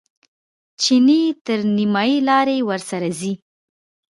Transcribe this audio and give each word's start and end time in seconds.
چیني 0.81 1.21
تر 1.45 1.59
نیمایي 1.77 2.17
لارې 2.29 2.57
ورسره 2.69 3.07
ځي. 3.19 3.33